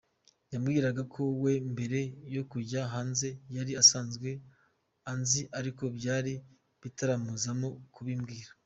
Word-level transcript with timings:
Yambwiraga 0.51 1.01
ko 1.13 1.21
we 1.43 1.53
mbere 1.73 1.99
yo 2.35 2.43
kujya 2.51 2.81
hanze 2.93 3.29
yari 3.55 3.73
asanzwe 3.81 4.29
anzi 5.11 5.41
ariko 5.59 5.83
byari 5.97 6.33
bitaramuzamo 6.81 7.69
kubimbwira. 7.95 8.49